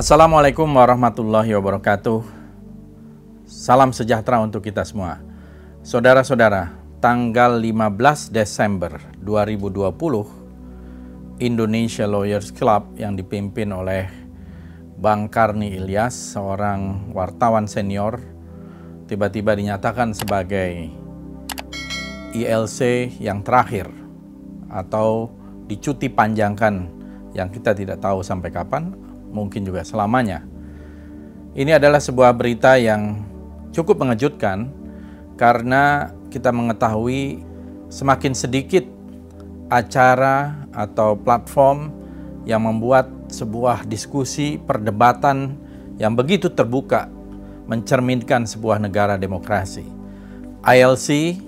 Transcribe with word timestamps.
Assalamualaikum 0.00 0.64
warahmatullahi 0.64 1.52
wabarakatuh. 1.60 2.24
Salam 3.44 3.92
sejahtera 3.92 4.40
untuk 4.40 4.64
kita 4.64 4.80
semua. 4.80 5.20
Saudara-saudara, 5.84 6.72
tanggal 7.04 7.60
15 7.60 8.32
Desember 8.32 8.96
2020, 9.20 11.44
Indonesia 11.44 12.08
Lawyers 12.08 12.48
Club 12.48 12.96
yang 12.96 13.12
dipimpin 13.12 13.68
oleh 13.76 14.08
Bang 14.96 15.28
Karni 15.28 15.76
Ilyas, 15.76 16.16
seorang 16.32 17.12
wartawan 17.12 17.68
senior, 17.68 18.24
tiba-tiba 19.04 19.52
dinyatakan 19.52 20.16
sebagai 20.16 20.88
ILC 22.32 22.80
yang 23.20 23.44
terakhir 23.44 23.92
atau 24.72 25.28
dicuti 25.68 26.08
panjangkan 26.08 26.88
yang 27.36 27.52
kita 27.52 27.76
tidak 27.76 28.00
tahu 28.00 28.24
sampai 28.24 28.48
kapan, 28.48 28.96
mungkin 29.30 29.64
juga 29.64 29.86
selamanya. 29.86 30.44
Ini 31.54 31.78
adalah 31.78 31.98
sebuah 31.98 32.30
berita 32.34 32.78
yang 32.78 33.26
cukup 33.74 34.02
mengejutkan 34.02 34.70
karena 35.34 36.14
kita 36.30 36.54
mengetahui 36.54 37.42
semakin 37.90 38.32
sedikit 38.38 38.86
acara 39.70 40.66
atau 40.70 41.18
platform 41.18 41.90
yang 42.46 42.62
membuat 42.66 43.10
sebuah 43.30 43.86
diskusi 43.86 44.58
perdebatan 44.58 45.58
yang 45.98 46.14
begitu 46.14 46.50
terbuka 46.50 47.06
mencerminkan 47.70 48.46
sebuah 48.46 48.82
negara 48.82 49.14
demokrasi. 49.14 49.86
ILC 50.66 51.38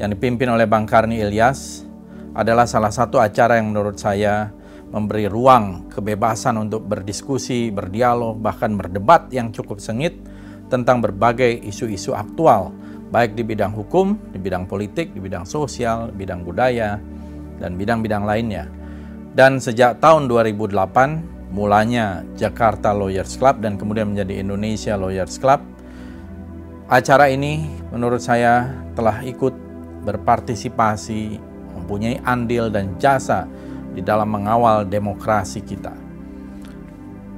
yang 0.00 0.08
dipimpin 0.16 0.48
oleh 0.48 0.64
Bang 0.64 0.88
Karni 0.88 1.20
Ilyas 1.20 1.84
adalah 2.32 2.64
salah 2.64 2.88
satu 2.88 3.20
acara 3.20 3.60
yang 3.60 3.68
menurut 3.68 4.00
saya 4.00 4.48
memberi 4.90 5.30
ruang 5.30 5.86
kebebasan 5.90 6.58
untuk 6.58 6.82
berdiskusi, 6.86 7.70
berdialog, 7.70 8.38
bahkan 8.42 8.74
berdebat 8.74 9.30
yang 9.30 9.54
cukup 9.54 9.78
sengit 9.78 10.18
tentang 10.66 10.98
berbagai 10.98 11.62
isu-isu 11.66 12.14
aktual, 12.14 12.74
baik 13.10 13.38
di 13.38 13.42
bidang 13.46 13.74
hukum, 13.74 14.18
di 14.34 14.38
bidang 14.38 14.66
politik, 14.66 15.14
di 15.14 15.22
bidang 15.22 15.46
sosial, 15.46 16.10
bidang 16.10 16.42
budaya, 16.42 16.98
dan 17.62 17.78
bidang-bidang 17.78 18.26
lainnya. 18.26 18.66
Dan 19.30 19.62
sejak 19.62 20.02
tahun 20.02 20.26
2008, 20.26 21.54
mulanya 21.54 22.22
Jakarta 22.38 22.94
Lawyers 22.94 23.34
Club 23.38 23.62
dan 23.62 23.78
kemudian 23.78 24.14
menjadi 24.14 24.42
Indonesia 24.42 24.94
Lawyers 24.98 25.38
Club, 25.38 25.62
acara 26.90 27.30
ini 27.30 27.66
menurut 27.94 28.22
saya 28.22 28.70
telah 28.94 29.22
ikut 29.22 29.54
berpartisipasi 30.02 31.38
mempunyai 31.78 32.18
andil 32.26 32.70
dan 32.70 32.98
jasa 32.98 33.46
di 33.94 34.02
dalam 34.04 34.30
mengawal 34.30 34.86
demokrasi 34.86 35.62
kita. 35.62 35.92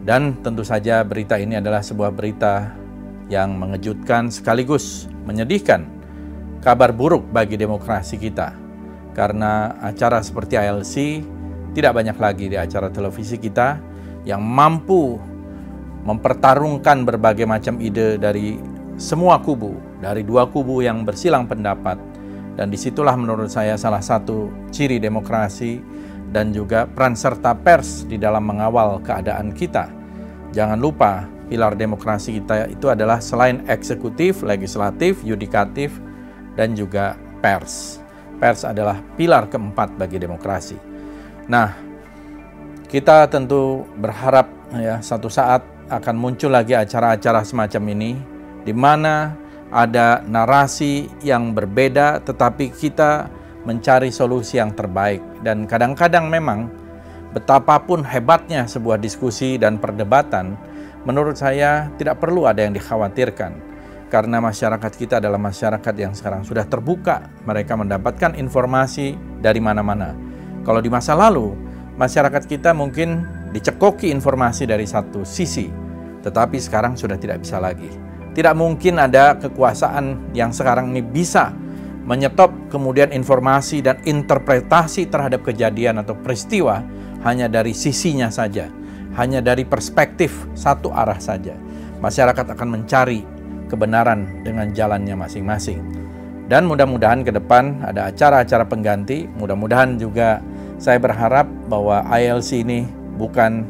Dan 0.00 0.40
tentu 0.40 0.64
saja 0.64 1.04
berita 1.04 1.36
ini 1.36 1.60
adalah 1.60 1.84
sebuah 1.84 2.10
berita 2.10 2.72
yang 3.30 3.54
mengejutkan 3.54 4.32
sekaligus 4.32 5.06
menyedihkan. 5.28 5.86
Kabar 6.60 6.92
buruk 6.92 7.28
bagi 7.30 7.56
demokrasi 7.56 8.16
kita. 8.20 8.52
Karena 9.12 9.76
acara 9.80 10.20
seperti 10.20 10.56
ILC 10.56 10.94
tidak 11.76 11.92
banyak 11.94 12.16
lagi 12.18 12.46
di 12.50 12.56
acara 12.58 12.90
televisi 12.90 13.38
kita 13.38 13.78
yang 14.26 14.42
mampu 14.42 15.16
mempertarungkan 16.04 17.04
berbagai 17.04 17.44
macam 17.44 17.76
ide 17.78 18.16
dari 18.16 18.56
semua 18.96 19.40
kubu, 19.40 19.76
dari 20.00 20.24
dua 20.24 20.48
kubu 20.48 20.84
yang 20.84 21.04
bersilang 21.04 21.48
pendapat 21.48 22.09
dan 22.60 22.68
di 22.68 22.76
situlah 22.76 23.16
menurut 23.16 23.48
saya 23.48 23.72
salah 23.80 24.04
satu 24.04 24.52
ciri 24.68 25.00
demokrasi 25.00 25.80
dan 26.28 26.52
juga 26.52 26.84
peran 26.84 27.16
serta 27.16 27.56
pers 27.56 28.04
di 28.04 28.20
dalam 28.20 28.44
mengawal 28.44 29.00
keadaan 29.00 29.56
kita. 29.56 29.88
Jangan 30.52 30.76
lupa 30.76 31.24
pilar 31.48 31.72
demokrasi 31.72 32.36
kita 32.36 32.68
itu 32.68 32.92
adalah 32.92 33.16
selain 33.16 33.64
eksekutif, 33.64 34.44
legislatif, 34.44 35.24
yudikatif, 35.24 35.88
dan 36.52 36.76
juga 36.76 37.16
pers. 37.40 37.96
Pers 38.36 38.68
adalah 38.68 39.00
pilar 39.16 39.48
keempat 39.48 39.96
bagi 39.96 40.20
demokrasi. 40.20 40.76
Nah, 41.48 41.72
kita 42.92 43.24
tentu 43.32 43.88
berharap 43.96 44.52
ya 44.76 45.00
satu 45.00 45.32
saat 45.32 45.64
akan 45.88 46.12
muncul 46.12 46.52
lagi 46.52 46.76
acara-acara 46.76 47.40
semacam 47.40 47.82
ini 47.96 48.20
di 48.68 48.76
mana 48.76 49.32
ada 49.70 50.22
narasi 50.26 51.06
yang 51.22 51.54
berbeda, 51.54 52.22
tetapi 52.26 52.74
kita 52.74 53.30
mencari 53.62 54.10
solusi 54.10 54.58
yang 54.58 54.74
terbaik. 54.74 55.22
Dan 55.46 55.64
kadang-kadang 55.70 56.26
memang 56.26 56.66
betapapun 57.30 58.02
hebatnya 58.02 58.66
sebuah 58.66 58.98
diskusi 58.98 59.56
dan 59.56 59.78
perdebatan, 59.78 60.58
menurut 61.06 61.38
saya 61.38 61.88
tidak 61.96 62.18
perlu 62.18 62.50
ada 62.50 62.66
yang 62.66 62.74
dikhawatirkan. 62.74 63.70
Karena 64.10 64.42
masyarakat 64.42 64.92
kita 64.98 65.22
adalah 65.22 65.38
masyarakat 65.38 65.94
yang 65.94 66.10
sekarang 66.18 66.42
sudah 66.42 66.66
terbuka, 66.66 67.30
mereka 67.46 67.78
mendapatkan 67.78 68.34
informasi 68.34 69.14
dari 69.38 69.62
mana-mana. 69.62 70.18
Kalau 70.66 70.82
di 70.82 70.90
masa 70.90 71.14
lalu, 71.14 71.54
masyarakat 71.94 72.42
kita 72.50 72.74
mungkin 72.74 73.22
dicekoki 73.54 74.10
informasi 74.10 74.66
dari 74.66 74.82
satu 74.82 75.22
sisi, 75.22 75.70
tetapi 76.26 76.58
sekarang 76.58 76.98
sudah 76.98 77.14
tidak 77.22 77.46
bisa 77.46 77.62
lagi 77.62 78.09
tidak 78.32 78.54
mungkin 78.54 79.02
ada 79.02 79.34
kekuasaan 79.38 80.34
yang 80.36 80.54
sekarang 80.54 80.94
ini 80.94 81.02
bisa 81.02 81.50
menyetop 82.06 82.50
kemudian 82.72 83.10
informasi 83.12 83.84
dan 83.84 84.00
interpretasi 84.02 85.06
terhadap 85.06 85.46
kejadian 85.46 86.02
atau 86.02 86.16
peristiwa 86.18 86.82
hanya 87.22 87.46
dari 87.46 87.76
sisinya 87.76 88.32
saja, 88.32 88.70
hanya 89.18 89.44
dari 89.44 89.66
perspektif 89.68 90.48
satu 90.56 90.90
arah 90.90 91.18
saja. 91.20 91.54
Masyarakat 92.00 92.56
akan 92.56 92.68
mencari 92.80 93.22
kebenaran 93.68 94.42
dengan 94.42 94.72
jalannya 94.72 95.14
masing-masing. 95.14 95.78
Dan 96.50 96.66
mudah-mudahan 96.66 97.22
ke 97.22 97.30
depan 97.30 97.78
ada 97.86 98.10
acara-acara 98.10 98.66
pengganti, 98.66 99.30
mudah-mudahan 99.38 99.94
juga 100.00 100.42
saya 100.82 100.98
berharap 100.98 101.46
bahwa 101.70 102.02
ILC 102.10 102.66
ini 102.66 102.90
bukan 103.14 103.62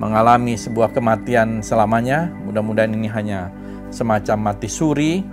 mengalami 0.00 0.58
sebuah 0.58 0.90
kematian 0.90 1.62
selamanya, 1.62 2.32
mudah-mudahan 2.48 2.90
ini 2.98 3.06
hanya 3.06 3.54
semacam 3.96 4.52
mati 4.52 4.68
suri 4.68 5.24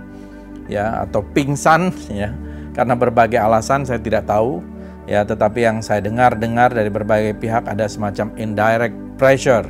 ya 0.64 1.04
atau 1.04 1.20
pingsan 1.20 1.92
ya. 2.08 2.32
Karena 2.72 2.96
berbagai 2.96 3.36
alasan 3.36 3.84
saya 3.84 4.00
tidak 4.00 4.24
tahu 4.24 4.64
ya. 5.04 5.22
Tetapi 5.28 5.60
yang 5.60 5.84
saya 5.84 6.00
dengar-dengar 6.00 6.72
dari 6.72 6.88
berbagai 6.88 7.36
pihak 7.36 7.68
ada 7.68 7.84
semacam 7.84 8.32
indirect 8.40 8.96
pressure 9.20 9.68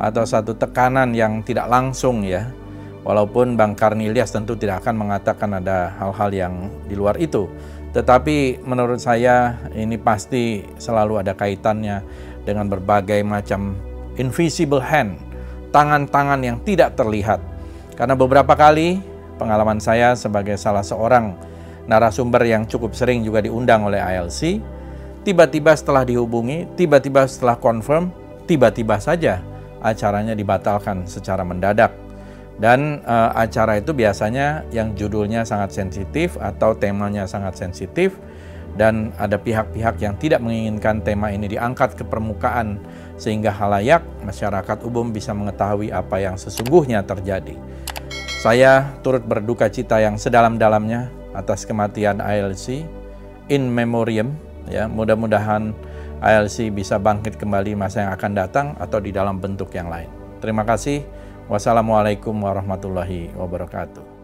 atau 0.00 0.24
satu 0.24 0.56
tekanan 0.56 1.12
yang 1.12 1.44
tidak 1.44 1.68
langsung 1.68 2.24
ya. 2.24 2.48
Walaupun 3.02 3.58
Bang 3.58 3.74
Karnilias 3.74 4.30
tentu 4.30 4.54
tidak 4.54 4.86
akan 4.86 4.94
mengatakan 4.94 5.58
ada 5.58 5.90
hal-hal 5.98 6.30
yang 6.30 6.54
di 6.86 6.94
luar 6.94 7.18
itu. 7.18 7.50
Tetapi 7.92 8.64
menurut 8.64 9.02
saya 9.02 9.58
ini 9.76 10.00
pasti 10.00 10.64
selalu 10.80 11.20
ada 11.20 11.36
kaitannya 11.36 12.00
dengan 12.46 12.70
berbagai 12.70 13.20
macam 13.26 13.76
invisible 14.16 14.80
hand 14.80 15.18
tangan-tangan 15.74 16.40
yang 16.44 16.56
tidak 16.62 16.94
terlihat 16.94 17.40
karena 18.02 18.18
beberapa 18.18 18.58
kali 18.58 18.98
pengalaman 19.38 19.78
saya 19.78 20.18
sebagai 20.18 20.58
salah 20.58 20.82
seorang 20.82 21.38
narasumber 21.86 22.42
yang 22.42 22.66
cukup 22.66 22.98
sering 22.98 23.22
juga 23.22 23.38
diundang 23.38 23.86
oleh 23.86 24.02
ILC, 24.02 24.58
tiba-tiba 25.22 25.70
setelah 25.78 26.02
dihubungi, 26.02 26.66
tiba-tiba 26.74 27.30
setelah 27.30 27.54
confirm, 27.54 28.10
tiba-tiba 28.50 28.98
saja 28.98 29.38
acaranya 29.78 30.34
dibatalkan 30.34 31.06
secara 31.06 31.46
mendadak. 31.46 31.94
Dan 32.58 33.06
uh, 33.06 33.38
acara 33.38 33.78
itu 33.78 33.94
biasanya 33.94 34.66
yang 34.74 34.98
judulnya 34.98 35.46
sangat 35.46 35.70
sensitif 35.70 36.34
atau 36.42 36.74
temanya 36.74 37.30
sangat 37.30 37.54
sensitif 37.54 38.18
dan 38.76 39.12
ada 39.20 39.36
pihak-pihak 39.36 40.00
yang 40.00 40.16
tidak 40.16 40.40
menginginkan 40.40 41.04
tema 41.04 41.28
ini 41.28 41.48
diangkat 41.48 41.92
ke 41.96 42.04
permukaan 42.08 42.80
sehingga 43.20 43.52
halayak 43.52 44.00
masyarakat 44.24 44.80
umum 44.88 45.12
bisa 45.12 45.36
mengetahui 45.36 45.92
apa 45.92 46.18
yang 46.20 46.40
sesungguhnya 46.40 47.04
terjadi. 47.04 47.56
Saya 48.42 48.98
turut 49.06 49.22
berduka 49.22 49.70
cita 49.70 50.02
yang 50.02 50.18
sedalam-dalamnya 50.18 51.12
atas 51.36 51.62
kematian 51.62 52.18
ILC 52.18 52.82
in 53.52 53.70
memoriam 53.70 54.34
ya 54.66 54.88
mudah-mudahan 54.90 55.70
ILC 56.22 56.70
bisa 56.70 56.98
bangkit 57.02 57.34
kembali 57.38 57.74
masa 57.74 58.06
yang 58.06 58.12
akan 58.14 58.32
datang 58.34 58.66
atau 58.78 59.02
di 59.02 59.10
dalam 59.10 59.42
bentuk 59.42 59.74
yang 59.74 59.90
lain. 59.90 60.10
Terima 60.38 60.62
kasih. 60.62 61.02
Wassalamualaikum 61.50 62.34
warahmatullahi 62.34 63.34
wabarakatuh. 63.34 64.21